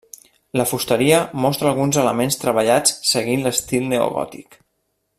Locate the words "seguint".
3.13-3.45